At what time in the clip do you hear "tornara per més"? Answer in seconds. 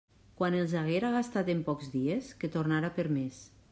2.59-3.45